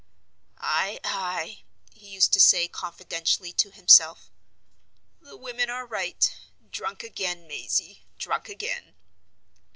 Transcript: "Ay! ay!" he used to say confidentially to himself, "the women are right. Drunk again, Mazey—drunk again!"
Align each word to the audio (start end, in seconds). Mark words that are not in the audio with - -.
"Ay! 0.63 0.99
ay!" 1.03 1.61
he 1.93 2.07
used 2.07 2.33
to 2.33 2.39
say 2.39 2.67
confidentially 2.67 3.53
to 3.53 3.69
himself, 3.69 4.31
"the 5.21 5.37
women 5.37 5.69
are 5.69 5.85
right. 5.85 6.35
Drunk 6.71 7.03
again, 7.03 7.47
Mazey—drunk 7.47 8.49
again!" 8.49 8.95